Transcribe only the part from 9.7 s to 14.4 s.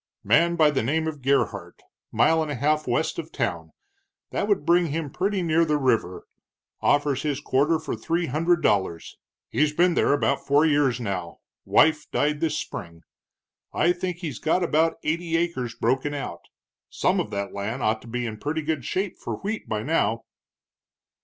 been there about four years, wife died this spring. I think he's